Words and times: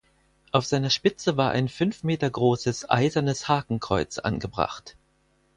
Auf 0.51 0.65
seiner 0.65 0.89
Spitze 0.89 1.37
war 1.37 1.51
ein 1.51 1.69
fünf 1.69 2.03
Meter 2.03 2.27
großes 2.27 2.89
eisernes 2.89 3.47
Hakenkreuz 3.47 4.17
angebracht. 4.17 4.97